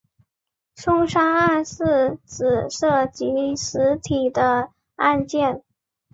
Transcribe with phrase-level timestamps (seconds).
[0.77, 5.61] 凶杀案是指涉及死体的案件。